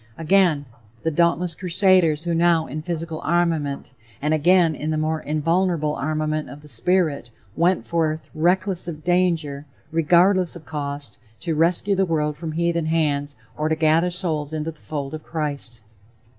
Again: 0.17 0.65
"The 1.03 1.11
dauntless 1.11 1.53
crusaders 1.53 2.23
who 2.23 2.33
now 2.33 2.65
in 2.65 2.81
physical 2.81 3.21
armament 3.23 3.93
and 4.19 4.33
again 4.33 4.73
in 4.73 4.89
the 4.89 4.97
more 4.97 5.21
invulnerable 5.21 5.93
armament 5.93 6.49
of 6.49 6.63
the 6.63 6.67
spirit, 6.67 7.29
went 7.55 7.85
forth, 7.85 8.31
reckless 8.33 8.87
of 8.87 9.03
danger, 9.03 9.67
regardless 9.91 10.55
of 10.55 10.65
cost, 10.65 11.19
to 11.41 11.53
rescue 11.53 11.93
the 11.93 12.07
world 12.07 12.35
from 12.35 12.53
heathen 12.53 12.87
hands 12.87 13.35
or 13.55 13.69
to 13.69 13.75
gather 13.75 14.09
souls 14.09 14.53
into 14.53 14.71
the 14.71 14.79
fold 14.79 15.13
of 15.13 15.21
Christ." 15.21 15.81